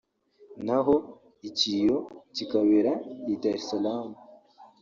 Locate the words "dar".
3.41-3.57